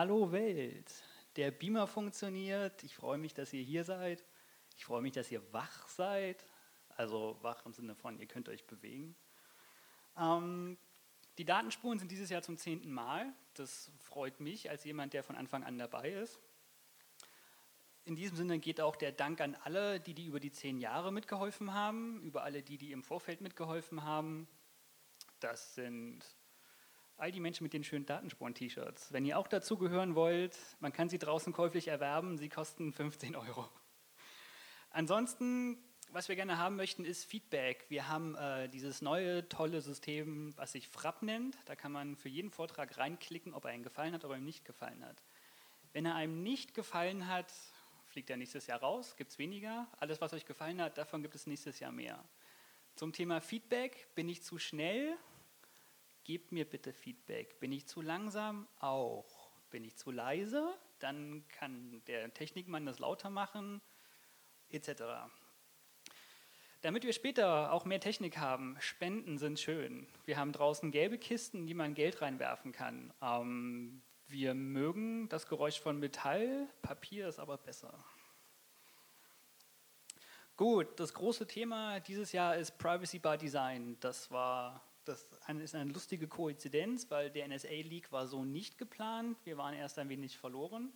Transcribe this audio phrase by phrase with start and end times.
[0.00, 0.90] Hallo Welt,
[1.36, 2.82] der Beamer funktioniert.
[2.84, 4.24] Ich freue mich, dass ihr hier seid.
[4.74, 6.46] Ich freue mich, dass ihr wach seid.
[6.96, 9.14] Also wach im Sinne von, ihr könnt euch bewegen.
[10.16, 10.78] Ähm,
[11.36, 13.30] die Datenspuren sind dieses Jahr zum zehnten Mal.
[13.52, 16.40] Das freut mich als jemand, der von Anfang an dabei ist.
[18.06, 21.12] In diesem Sinne geht auch der Dank an alle, die, die über die zehn Jahre
[21.12, 24.48] mitgeholfen haben, über alle, die, die im Vorfeld mitgeholfen haben.
[25.40, 26.24] Das sind
[27.20, 29.12] all die Menschen mit den schönen Datenspuren-T-Shirts.
[29.12, 33.36] Wenn ihr auch dazu gehören wollt, man kann sie draußen käuflich erwerben, sie kosten 15
[33.36, 33.68] Euro.
[34.90, 35.78] Ansonsten,
[36.12, 37.84] was wir gerne haben möchten, ist Feedback.
[37.88, 41.58] Wir haben äh, dieses neue, tolle System, was sich Frapp nennt.
[41.66, 44.44] Da kann man für jeden Vortrag reinklicken, ob er Ihnen gefallen hat, ob er ihm
[44.44, 45.22] nicht gefallen hat.
[45.92, 47.52] Wenn er einem nicht gefallen hat,
[48.06, 49.86] fliegt er nächstes Jahr raus, gibt es weniger.
[49.98, 52.24] Alles, was euch gefallen hat, davon gibt es nächstes Jahr mehr.
[52.96, 55.16] Zum Thema Feedback, bin ich zu schnell?
[56.24, 57.60] Gebt mir bitte Feedback.
[57.60, 58.68] Bin ich zu langsam?
[58.78, 59.50] Auch.
[59.70, 60.74] Bin ich zu leise?
[60.98, 63.80] Dann kann der Technikmann das lauter machen,
[64.68, 65.02] etc.
[66.82, 70.06] Damit wir später auch mehr Technik haben, Spenden sind schön.
[70.24, 73.12] Wir haben draußen gelbe Kisten, in die man Geld reinwerfen kann.
[73.20, 78.04] Ähm, wir mögen das Geräusch von Metall, Papier ist aber besser.
[80.56, 83.96] Gut, das große Thema dieses Jahr ist Privacy by Design.
[84.00, 85.26] Das war das
[85.62, 89.38] ist eine lustige Koinzidenz, weil der NSA-Leak war so nicht geplant.
[89.44, 90.92] Wir waren erst ein wenig verloren.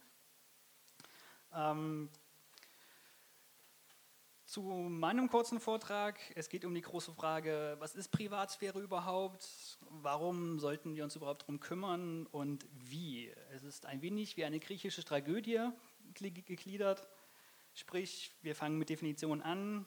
[1.52, 2.10] Ähm,
[4.54, 6.20] zu meinem kurzen Vortrag.
[6.36, 9.78] Es geht um die große Frage, was ist Privatsphäre überhaupt?
[9.90, 13.32] Warum sollten wir uns überhaupt darum kümmern und wie?
[13.52, 15.70] Es ist ein wenig wie eine griechische Tragödie
[16.12, 17.08] gegliedert.
[17.72, 19.86] Sprich, wir fangen mit Definitionen an,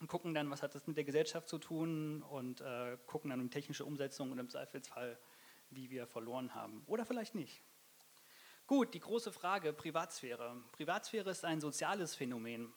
[0.00, 3.40] und gucken dann, was hat das mit der Gesellschaft zu tun und äh, gucken dann
[3.40, 5.18] um technische Umsetzung und im Zweifelsfall,
[5.70, 6.82] wie wir verloren haben.
[6.86, 7.60] Oder vielleicht nicht.
[8.66, 10.56] Gut, die große Frage, Privatsphäre.
[10.72, 12.72] Privatsphäre ist ein soziales Phänomen.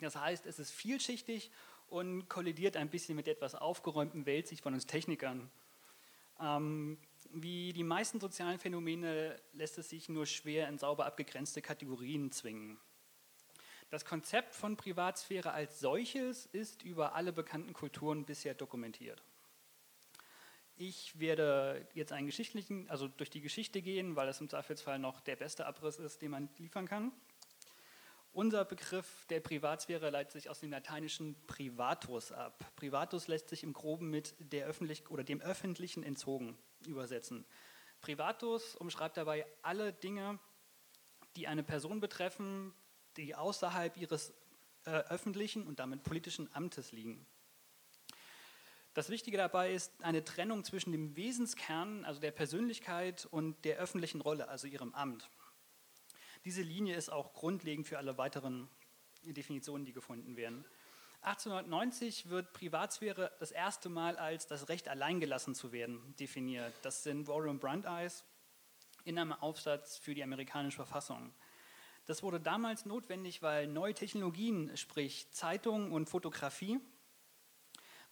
[0.00, 1.50] Das heißt, es ist vielschichtig
[1.88, 5.50] und kollidiert ein bisschen mit der etwas aufgeräumten Weltsicht von uns Technikern.
[6.40, 6.98] Ähm,
[7.30, 12.78] wie die meisten sozialen Phänomene lässt es sich nur schwer in sauber abgegrenzte Kategorien zwingen.
[13.88, 19.22] Das Konzept von Privatsphäre als solches ist über alle bekannten Kulturen bisher dokumentiert.
[20.74, 25.20] Ich werde jetzt einen geschichtlichen, also durch die Geschichte gehen, weil das im Zweifelsfall noch
[25.20, 27.12] der beste Abriss ist, den man liefern kann.
[28.32, 32.70] Unser Begriff der Privatsphäre leitet sich aus dem lateinischen privatus ab.
[32.76, 37.46] Privatus lässt sich im Groben mit der öffentlich oder dem Öffentlichen entzogen übersetzen.
[38.02, 40.38] Privatus umschreibt dabei alle Dinge,
[41.36, 42.74] die eine Person betreffen,
[43.16, 44.32] die außerhalb ihres
[44.84, 47.26] äh, öffentlichen und damit politischen Amtes liegen.
[48.94, 54.22] Das Wichtige dabei ist eine Trennung zwischen dem Wesenskern, also der Persönlichkeit, und der öffentlichen
[54.22, 55.28] Rolle, also ihrem Amt.
[56.46, 58.70] Diese Linie ist auch grundlegend für alle weiteren
[59.22, 60.64] Definitionen, die gefunden werden.
[61.22, 66.72] 1890 wird Privatsphäre das erste Mal als das Recht alleingelassen zu werden definiert.
[66.82, 68.24] Das sind Warren Brandeis
[69.04, 71.34] in einem Aufsatz für die amerikanische Verfassung.
[72.06, 76.80] Das wurde damals notwendig, weil neue Technologien, sprich Zeitung und Fotografie,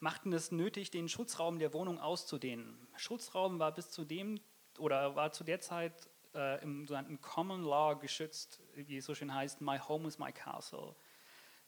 [0.00, 2.88] machten es nötig, den Schutzraum der Wohnung auszudehnen.
[2.96, 4.40] Schutzraum war bis zu dem
[4.78, 9.32] oder war zu der Zeit äh, im sogenannten Common Law geschützt, wie es so schön
[9.32, 10.96] heißt, My Home is my Castle.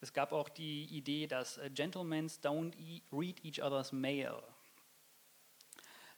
[0.01, 4.43] Es gab auch die Idee, dass äh, Gentlemen don't e read each other's mail.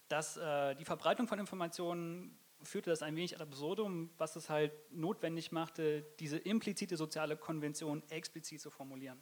[0.09, 4.73] Dass äh, die Verbreitung von Informationen führte das ein wenig ad absurdum, was es halt
[4.93, 9.19] notwendig machte, diese implizite soziale Konvention explizit zu formulieren.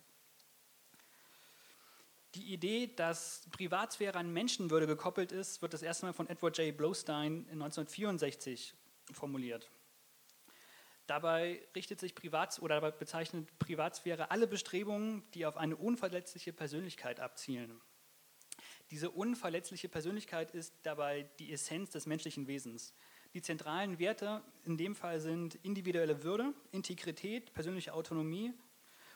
[2.34, 6.76] Die Idee, dass Privatsphäre an Menschenwürde gekoppelt ist, wird das erste Mal von Edward J.
[6.76, 8.74] Blowstein in 1964
[9.12, 9.70] formuliert.
[11.06, 17.20] Dabei richtet sich Privats oder dabei bezeichnet Privatsphäre alle Bestrebungen, die auf eine unverletzliche Persönlichkeit
[17.20, 17.80] abzielen.
[18.90, 22.92] Diese unverletzliche Persönlichkeit ist dabei die Essenz des menschlichen Wesens.
[23.36, 28.54] Die zentralen Werte in dem Fall sind individuelle Würde, Integrität, persönliche Autonomie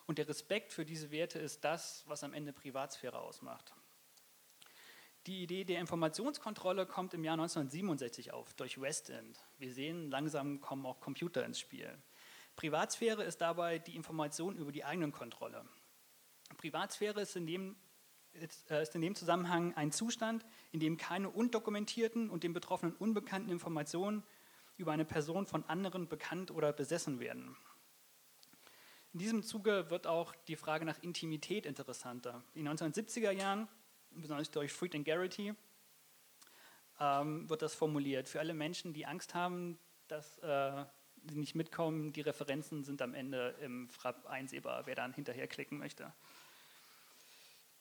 [0.05, 3.73] und der Respekt für diese Werte ist das, was am Ende Privatsphäre ausmacht.
[5.27, 9.39] Die Idee der Informationskontrolle kommt im Jahr 1967 auf durch Westend.
[9.57, 11.91] Wir sehen, langsam kommen auch Computer ins Spiel.
[12.57, 15.65] Privatsphäre ist dabei die Information über die eigene Kontrolle.
[16.59, 17.75] Privatsphäre ist in dem
[18.33, 24.23] ist in dem Zusammenhang ein Zustand, in dem keine undokumentierten und den Betroffenen unbekannten Informationen
[24.77, 27.57] über eine Person von anderen bekannt oder besessen werden.
[29.13, 32.45] In diesem Zuge wird auch die Frage nach Intimität interessanter.
[32.55, 33.69] In den 1970er Jahren,
[34.11, 35.55] besonders durch Fried and Garrity,
[37.01, 38.29] ähm, wird das formuliert.
[38.29, 40.85] Für alle Menschen, die Angst haben, dass äh,
[41.29, 42.13] Sie nicht mitkommen.
[42.13, 46.13] Die Referenzen sind am Ende im Frapp einsehbar, wer dann hinterher klicken möchte.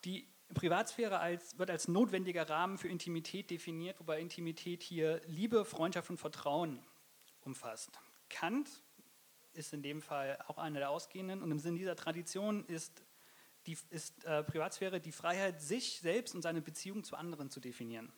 [0.04, 6.10] Die Privatsphäre als, wird als notwendiger Rahmen für Intimität definiert, wobei Intimität hier Liebe, Freundschaft
[6.10, 6.84] und Vertrauen
[7.42, 8.00] umfasst.
[8.30, 8.70] Kant
[9.54, 13.04] ist in dem Fall auch einer der Ausgehenden und im Sinne dieser Tradition ist,
[13.66, 18.12] die, ist äh, Privatsphäre die Freiheit, sich selbst und seine Beziehung zu anderen zu definieren.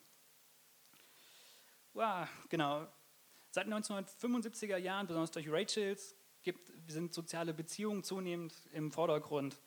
[1.92, 2.86] Wow, genau.
[3.50, 9.60] Seit den 1975er Jahren, besonders durch Rachels, gibt, sind soziale Beziehungen zunehmend im Vordergrund.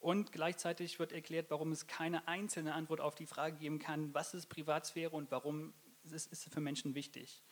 [0.00, 4.34] Und gleichzeitig wird erklärt, warum es keine einzelne Antwort auf die Frage geben kann, was
[4.34, 5.74] ist Privatsphäre und warum
[6.04, 7.42] ist es für Menschen wichtig.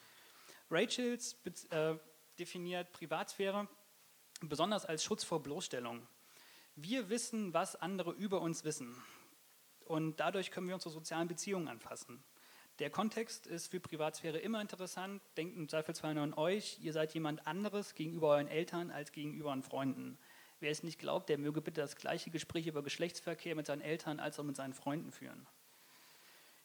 [0.71, 1.37] Rachels
[1.71, 1.97] äh,
[2.39, 3.69] definiert Privatsphäre
[4.41, 6.07] besonders als Schutz vor Bloßstellung.
[6.75, 8.97] Wir wissen, was andere über uns wissen.
[9.87, 12.23] Und dadurch können wir unsere sozialen Beziehungen anfassen.
[12.79, 15.23] Der Kontext ist für Privatsphäre immer interessant.
[15.37, 16.79] Denkt im Zweifelsfall nur an euch.
[16.83, 20.19] Ihr seid jemand anderes gegenüber euren Eltern als gegenüber euren Freunden.
[20.61, 24.21] Wer es nicht glaubt, der möge bitte das gleiche Gespräch über Geschlechtsverkehr mit seinen Eltern
[24.21, 25.47] als auch mit seinen Freunden führen.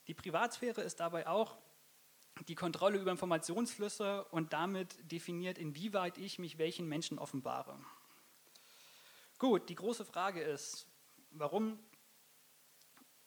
[0.08, 1.58] Die Privatsphäre ist dabei auch
[2.48, 7.78] die Kontrolle über Informationsflüsse und damit definiert, inwieweit ich mich welchen Menschen offenbare.
[9.38, 10.88] Gut, die große Frage ist,
[11.32, 11.80] warum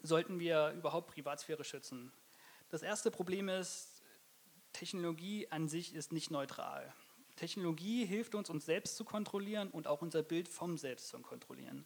[0.00, 2.12] sollten wir überhaupt Privatsphäre schützen?
[2.70, 4.02] Das erste Problem ist,
[4.72, 6.92] Technologie an sich ist nicht neutral.
[7.36, 11.84] Technologie hilft uns, uns selbst zu kontrollieren und auch unser Bild vom Selbst zu kontrollieren.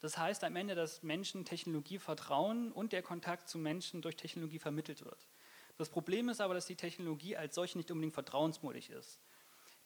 [0.00, 4.58] Das heißt am Ende, dass Menschen Technologie vertrauen und der Kontakt zu Menschen durch Technologie
[4.58, 5.26] vermittelt wird.
[5.76, 9.18] Das Problem ist aber, dass die Technologie als solche nicht unbedingt vertrauenswürdig ist.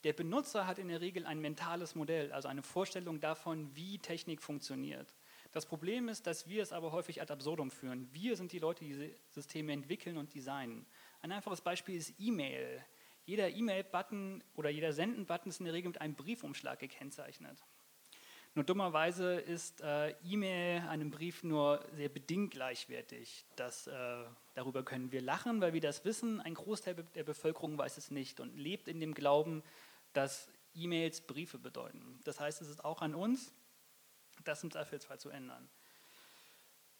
[0.04, 4.42] Der Benutzer hat in der Regel ein mentales Modell, also eine Vorstellung davon, wie Technik
[4.42, 5.14] funktioniert.
[5.50, 8.08] Das Problem ist, dass wir es aber häufig ad absurdum führen.
[8.12, 10.86] Wir sind die Leute, die Systeme entwickeln und designen.
[11.20, 12.84] Ein einfaches Beispiel ist E-Mail.
[13.28, 17.62] Jeder E-Mail-Button oder jeder Senden-Button ist in der Regel mit einem Briefumschlag gekennzeichnet.
[18.54, 23.44] Nur dummerweise ist äh, E-Mail einem Brief nur sehr bedingt gleichwertig.
[23.54, 26.40] Das, äh, darüber können wir lachen, weil wir das wissen.
[26.40, 29.62] Ein Großteil der Bevölkerung weiß es nicht und lebt in dem Glauben,
[30.14, 32.20] dass E-Mails Briefe bedeuten.
[32.24, 33.52] Das heißt, es ist auch an uns,
[34.44, 35.68] das im Zweifelsfall zu ändern.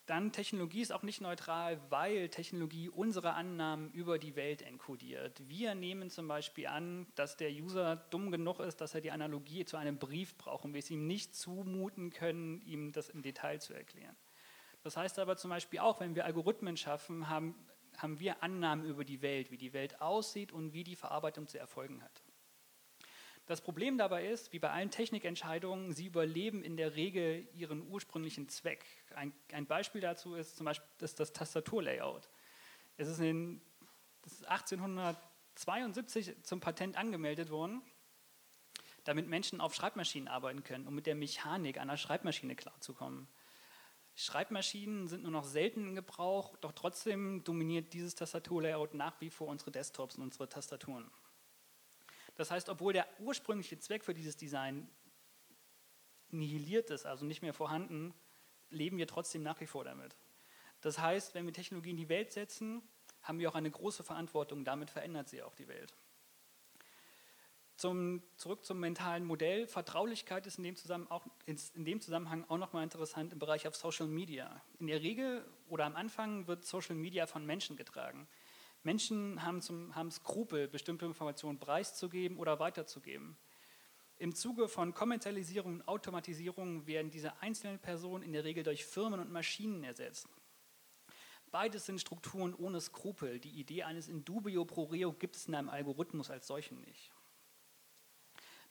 [0.09, 5.43] Dann Technologie ist auch nicht neutral, weil Technologie unsere Annahmen über die Welt enkodiert.
[5.47, 9.67] Wir nehmen zum Beispiel an, dass der User dumm genug ist, dass er die Analogie
[9.67, 13.61] zu einem Brief braucht und wir es ihm nicht zumuten können, ihm das im Detail
[13.61, 14.17] zu erklären.
[14.83, 17.55] Das heißt aber zum Beispiel auch, wenn wir Algorithmen schaffen, haben,
[17.99, 21.59] haben wir Annahmen über die Welt, wie die Welt aussieht und wie die Verarbeitung zu
[21.59, 22.23] erfolgen hat.
[23.49, 28.51] Das Problem dabei ist, wie bei allen Technikentscheidungen, sie überleben in der Regel ihren ursprünglichen
[28.51, 28.85] Zweck.
[29.15, 32.29] Ein, ein Beispiel dazu ist zum Beispiel das, das Tastaturlayout.
[32.99, 33.63] Es ist, in,
[34.21, 37.81] das ist 1872 zum Patent angemeldet worden,
[39.05, 43.29] damit Menschen auf Schreibmaschinen arbeiten können, um mit der Mechanik einer Schreibmaschine klarzukommen.
[44.15, 49.47] Schreibmaschinen sind nur noch selten in Gebrauch, doch trotzdem dominiert dieses Tastaturlayout nach wie vor
[49.47, 51.11] unsere Desktops und unsere Tastaturen.
[52.39, 54.89] Das heißt, obwohl der ursprüngliche Zweck für dieses Design
[56.31, 58.15] nihiliert ist, also nicht mehr vorhanden,
[58.71, 60.17] leben wir trotzdem nach wie vor damit.
[60.81, 62.81] Das heißt, wenn wir Technologie in die Welt setzen,
[63.23, 65.97] haben wir auch eine große Verantwortung, damit verändert sie auch die Welt.
[67.75, 69.67] Zum, zurück zum mentalen Modell.
[69.67, 74.07] Vertraulichkeit ist in dem, auch, in dem Zusammenhang auch nochmal interessant im Bereich auf Social
[74.07, 74.63] Media.
[74.79, 78.29] In der Regel oder am Anfang wird Social Media von Menschen getragen.
[78.89, 83.37] Menschen haben, zum, haben Skrupel, bestimmte Informationen preiszugeben oder weiterzugeben.
[84.17, 89.21] Im Zuge von Kommerzialisierung und Automatisierung werden diese einzelnen Personen in der Regel durch Firmen
[89.21, 90.27] und Maschinen ersetzt.
[91.51, 93.39] Beides sind Strukturen ohne Skrupel.
[93.39, 97.13] Die Idee eines Indubio pro reo gibt es in einem Algorithmus als solchen nicht.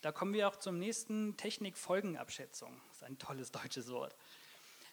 [0.01, 2.81] Da kommen wir auch zum nächsten Technikfolgenabschätzung.
[2.87, 4.15] Das ist ein tolles deutsches Wort.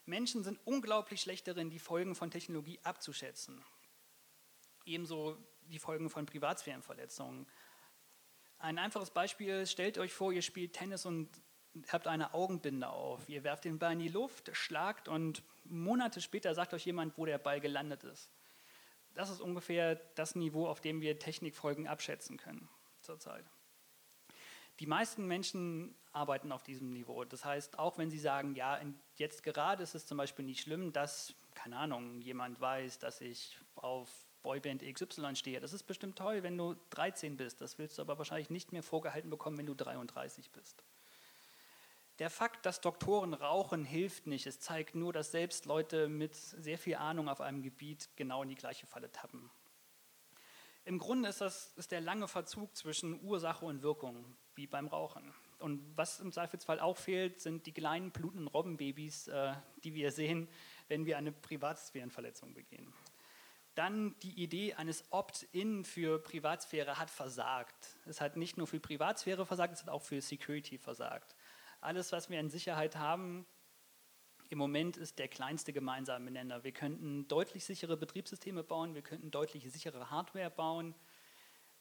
[0.05, 3.65] Menschen sind unglaublich schlecht darin, die Folgen von Technologie abzuschätzen
[4.85, 5.37] ebenso
[5.69, 7.47] die Folgen von Privatsphärenverletzungen.
[8.59, 11.29] Ein einfaches Beispiel, stellt euch vor, ihr spielt Tennis und
[11.89, 13.29] habt eine Augenbinde auf.
[13.29, 17.25] Ihr werft den Ball in die Luft, schlagt und Monate später sagt euch jemand, wo
[17.25, 18.31] der Ball gelandet ist.
[19.15, 22.69] Das ist ungefähr das Niveau, auf dem wir Technikfolgen abschätzen können
[23.01, 23.45] zurzeit.
[24.81, 27.25] Die meisten Menschen arbeiten auf diesem Niveau.
[27.25, 28.81] Das heißt, auch wenn sie sagen, ja,
[29.17, 33.59] jetzt gerade ist es zum Beispiel nicht schlimm, dass, keine Ahnung, jemand weiß, dass ich
[33.77, 34.11] auf
[34.45, 35.59] Boyband XY stehe.
[35.59, 37.61] Das ist bestimmt toll, wenn du 13 bist.
[37.61, 40.85] Das willst du aber wahrscheinlich nicht mehr vorgehalten bekommen, wenn du 33 bist.
[42.21, 44.47] Der Fakt, dass Doktoren rauchen, hilft nicht.
[44.47, 48.51] Es zeigt nur, dass selbst Leute mit sehr viel Ahnung auf einem Gebiet genau in
[48.51, 49.51] die gleiche Falle tappen.
[50.85, 55.35] Im Grunde ist das ist der lange Verzug zwischen Ursache und Wirkung, wie beim Rauchen.
[55.59, 60.49] Und was im Zweifelsfall auch fehlt, sind die kleinen blutenden Robbenbabys, äh, die wir sehen,
[60.89, 62.93] wenn wir eine Privatsphärenverletzung begehen.
[63.75, 67.97] Dann die Idee eines Opt-in für Privatsphäre hat versagt.
[68.07, 71.35] Es hat nicht nur für Privatsphäre versagt, es hat auch für Security versagt.
[71.81, 73.47] Alles, was wir in Sicherheit haben,
[74.49, 76.63] im Moment ist der kleinste gemeinsame Nenner.
[76.63, 80.95] Wir könnten deutlich sichere Betriebssysteme bauen, wir könnten deutlich sichere Hardware bauen.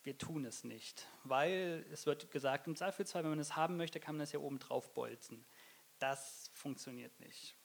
[0.02, 4.00] Wir tun es nicht, weil es wird gesagt, im Zweifelsfall, wenn man es haben möchte,
[4.00, 5.46] kann man das ja oben drauf bolzen.
[6.00, 7.56] Das funktioniert nicht.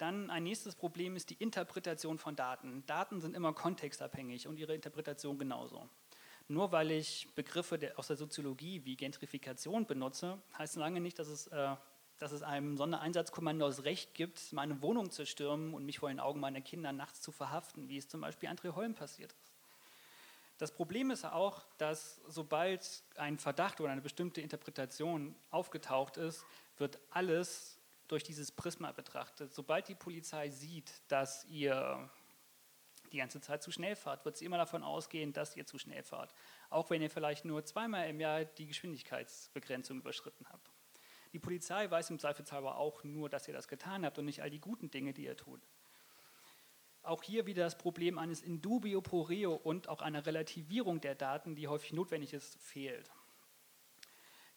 [0.00, 2.84] Dann ein nächstes Problem ist die Interpretation von Daten.
[2.86, 5.86] Daten sind immer kontextabhängig und ihre Interpretation genauso.
[6.48, 11.48] Nur weil ich Begriffe aus der Soziologie wie Gentrifikation benutze, heißt lange nicht, dass es
[11.48, 11.76] äh,
[12.18, 16.20] dass es einem Sondereinsatzkommando das Recht gibt, meine Wohnung zu stürmen und mich vor den
[16.20, 19.52] Augen meiner Kinder nachts zu verhaften, wie es zum Beispiel André Holm passiert ist.
[20.58, 26.44] Das Problem ist auch, dass sobald ein Verdacht oder eine bestimmte Interpretation aufgetaucht ist,
[26.76, 27.79] wird alles
[28.10, 29.54] durch dieses Prisma betrachtet.
[29.54, 32.10] Sobald die Polizei sieht, dass ihr
[33.12, 36.02] die ganze Zeit zu schnell fahrt, wird sie immer davon ausgehen, dass ihr zu schnell
[36.02, 36.32] fahrt.
[36.68, 40.70] Auch wenn ihr vielleicht nur zweimal im Jahr die Geschwindigkeitsbegrenzung überschritten habt.
[41.32, 44.50] Die Polizei weiß im Zweifelsfall auch nur, dass ihr das getan habt und nicht all
[44.50, 45.60] die guten Dinge, die ihr tut.
[47.02, 51.54] Auch hier wieder das Problem eines Indubio pro reo und auch einer Relativierung der Daten,
[51.54, 53.10] die häufig notwendig ist, fehlt.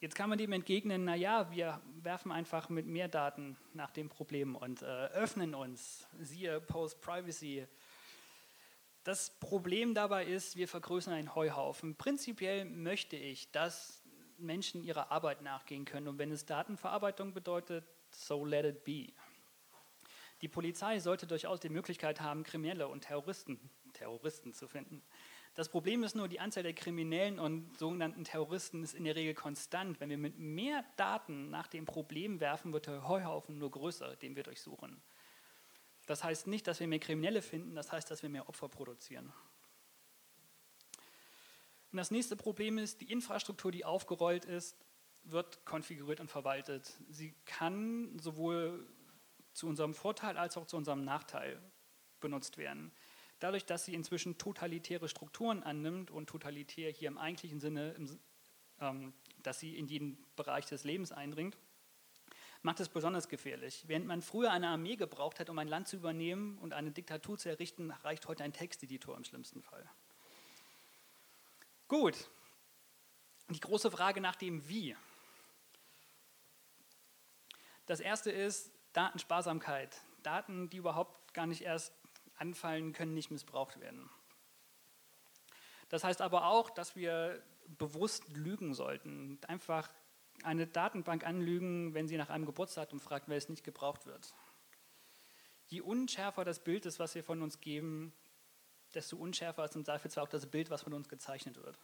[0.04, 4.58] Jetzt kann man dem entgegnen, naja, wir werfen einfach mit mehr Daten nach dem Problem
[4.58, 7.66] und äh, öffnen uns, siehe Post-Privacy.
[9.06, 11.96] Das Problem dabei ist, wir vergrößern einen Heuhaufen.
[11.96, 14.04] Prinzipiell möchte ich, dass
[14.38, 16.10] Menschen ihrer Arbeit nachgehen können.
[16.10, 19.14] Und wenn es Datenverarbeitung bedeutet, so let it be.
[20.42, 23.58] Die Polizei sollte durchaus die Möglichkeit haben, Kriminelle und Terroristen,
[23.94, 25.02] Terroristen zu finden.
[25.56, 29.36] Das Problem ist nur, die Anzahl der Kriminellen und sogenannten Terroristen ist in der Regel
[29.36, 30.00] konstant.
[30.00, 34.36] Wenn wir mit mehr Daten nach dem Problem werfen, wird der Heuhaufen nur größer, den
[34.36, 35.02] wir durchsuchen.
[36.08, 39.32] Das heißt nicht, dass wir mehr Kriminelle finden, das heißt, dass wir mehr Opfer produzieren.
[41.92, 44.76] Und das nächste Problem ist, die Infrastruktur, die aufgerollt ist,
[45.24, 46.98] wird konfiguriert und verwaltet.
[47.10, 48.88] Sie kann sowohl
[49.54, 51.62] zu unserem Vorteil als auch zu unserem Nachteil
[52.20, 52.92] benutzt werden.
[53.40, 58.20] Dadurch, dass sie inzwischen totalitäre Strukturen annimmt und totalitär hier im eigentlichen Sinne, im,
[58.80, 61.58] ähm, dass sie in jeden Bereich des Lebens eindringt,
[62.62, 63.84] macht es besonders gefährlich.
[63.88, 67.38] Während man früher eine Armee gebraucht hat, um ein Land zu übernehmen und eine Diktatur
[67.38, 69.88] zu errichten, reicht heute ein Texteditor im schlimmsten Fall.
[71.90, 72.30] Gut.
[73.50, 74.96] Die große Frage nach dem Wie.
[77.86, 80.02] Das erste ist Datensparsamkeit.
[80.24, 81.94] Daten, die überhaupt gar nicht erst
[82.36, 84.10] anfallen, können nicht missbraucht werden.
[85.90, 89.40] Das heißt aber auch, dass wir bewusst lügen sollten.
[89.48, 89.94] Einfach
[90.44, 94.34] eine Datenbank anlügen, wenn sie nach einem Geburtsdatum fragt, weil es nicht gebraucht wird.
[95.68, 98.14] Je unschärfer das Bild ist, was wir von uns geben,
[98.94, 101.78] desto unschärfer ist im Zweifelsfall auch das Bild, was von uns gezeichnet wird.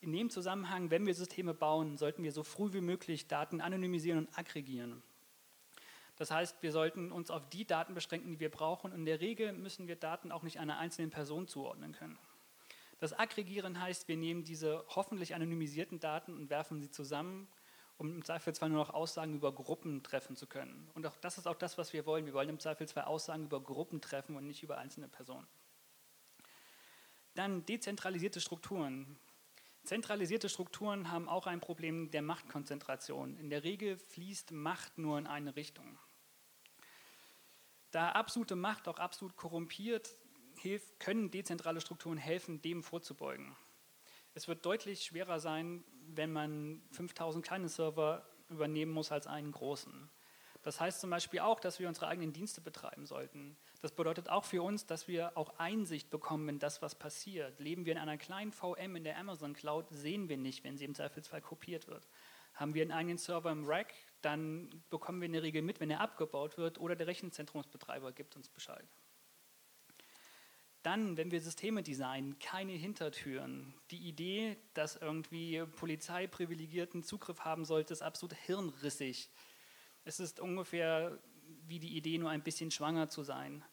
[0.00, 4.26] In dem Zusammenhang, wenn wir Systeme bauen, sollten wir so früh wie möglich Daten anonymisieren
[4.26, 5.02] und aggregieren.
[6.16, 8.92] Das heißt, wir sollten uns auf die Daten beschränken, die wir brauchen.
[8.92, 12.18] In der Regel müssen wir Daten auch nicht einer einzelnen Person zuordnen können.
[13.00, 17.48] Das Aggregieren heißt, wir nehmen diese hoffentlich anonymisierten Daten und werfen sie zusammen,
[17.98, 20.88] um im Zweifelsfall nur noch Aussagen über Gruppen treffen zu können.
[20.94, 22.26] Und auch das ist auch das, was wir wollen.
[22.26, 25.46] Wir wollen im Zweifelsfall Aussagen über Gruppen treffen und nicht über einzelne Personen.
[27.34, 29.18] Dann dezentralisierte Strukturen.
[29.82, 33.36] Zentralisierte Strukturen haben auch ein Problem der Machtkonzentration.
[33.36, 35.98] In der Regel fließt Macht nur in eine Richtung.
[37.94, 40.16] Da absolute Macht auch absolut korrumpiert,
[40.98, 43.54] können dezentrale Strukturen helfen, dem vorzubeugen.
[44.34, 50.10] Es wird deutlich schwerer sein, wenn man 5000 kleine Server übernehmen muss als einen großen.
[50.62, 53.56] Das heißt zum Beispiel auch, dass wir unsere eigenen Dienste betreiben sollten.
[53.80, 57.60] Das bedeutet auch für uns, dass wir auch Einsicht bekommen in das, was passiert.
[57.60, 60.84] Leben wir in einer kleinen VM in der Amazon Cloud, sehen wir nicht, wenn sie
[60.84, 62.08] im Zweifelsfall kopiert wird.
[62.54, 65.90] Haben wir einen eigenen Server im Rack, dann bekommen wir in der Regel mit, wenn
[65.90, 68.86] er abgebaut wird oder der Rechenzentrumsbetreiber gibt uns Bescheid.
[70.82, 73.74] Dann, wenn wir Systeme designen, keine Hintertüren.
[73.90, 79.30] Die Idee, dass irgendwie Polizei privilegierten Zugriff haben sollte, ist absolut hirnrissig.
[80.04, 81.18] Es ist ungefähr
[81.66, 83.64] wie die Idee, nur ein bisschen schwanger zu sein.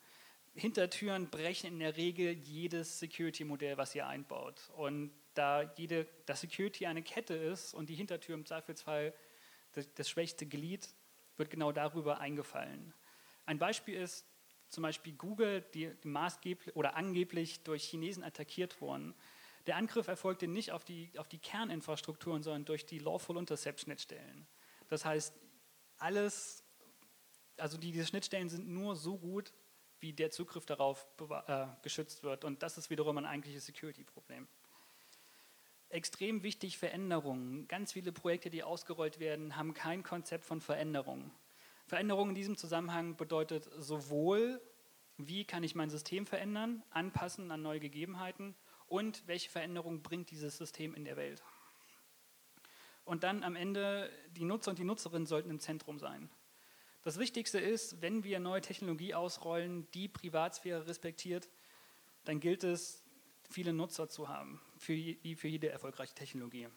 [0.53, 4.69] Hintertüren brechen in der Regel jedes Security-Modell, was ihr einbaut.
[4.75, 9.13] Und da jede, das Security eine Kette ist und die Hintertür im Zweifelsfall
[9.73, 10.87] das, schwächste Glied,
[11.37, 12.93] wird genau darüber eingefallen.
[13.45, 14.25] Ein Beispiel ist,
[14.69, 19.13] zum Beispiel Google, die, die maßgeblich oder angeblich durch Chinesen attackiert wurden.
[19.67, 24.47] Der Angriff erfolgte nicht auf die, auf die Kerninfrastrukturen, sondern durch die Lawful Intercept Schnittstellen.
[24.87, 25.33] Das heißt,
[25.97, 26.63] alles,
[27.57, 29.53] also die, diese Schnittstellen sind nur so gut,
[29.99, 31.07] wie der Zugriff darauf
[31.47, 32.43] äh, geschützt wird.
[32.43, 34.47] Und das ist wiederum ein eigentliches Security-Problem.
[35.91, 37.67] Extrem wichtig Veränderungen.
[37.67, 41.31] Ganz viele Projekte, die ausgerollt werden, haben kein Konzept von Veränderung.
[41.85, 44.61] Veränderung in diesem Zusammenhang bedeutet sowohl,
[45.17, 48.55] wie kann ich mein System verändern, anpassen an neue Gegebenheiten
[48.87, 51.43] und welche Veränderung bringt dieses System in der Welt.
[53.03, 56.29] Und dann am Ende, die Nutzer und die Nutzerinnen sollten im Zentrum sein.
[57.03, 61.49] Das Wichtigste ist, wenn wir neue Technologie ausrollen, die Privatsphäre respektiert,
[62.23, 63.03] dann gilt es,
[63.49, 64.95] viele Nutzer zu haben, für,
[65.35, 66.67] für jede erfolgreiche Technologie.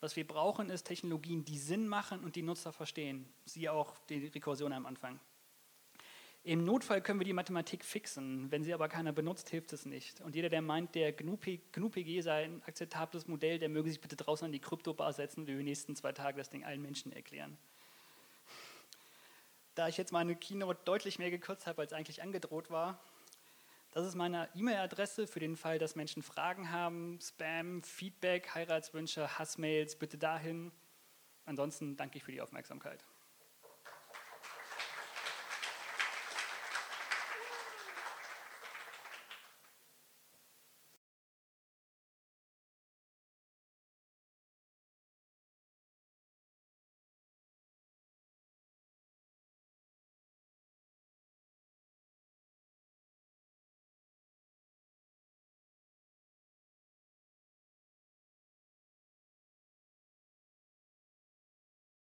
[0.00, 3.26] Was wir brauchen, ist Technologien, die Sinn machen und die Nutzer verstehen.
[3.44, 5.18] Siehe auch die Rekursion am Anfang.
[6.42, 10.22] Im Notfall können wir die Mathematik fixen, wenn sie aber keiner benutzt, hilft es nicht.
[10.22, 14.46] Und jeder, der meint, der GNU-PG sei ein akzeptables Modell, der möge sich bitte draußen
[14.46, 17.58] an die Kryptobar setzen und wir die nächsten zwei Tage das Ding allen Menschen erklären.
[19.74, 23.02] Da ich jetzt meine Keynote deutlich mehr gekürzt habe, als eigentlich angedroht war,
[23.92, 29.96] das ist meine E-Mail-Adresse für den Fall, dass Menschen Fragen haben, Spam, Feedback, Heiratswünsche, Hassmails,
[29.96, 30.70] bitte dahin.
[31.44, 33.04] Ansonsten danke ich für die Aufmerksamkeit.